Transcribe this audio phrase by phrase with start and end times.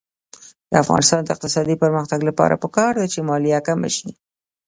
[0.69, 4.09] د افغانستان د اقتصادي پرمختګ لپاره پکار ده چې مالیه کمه شي.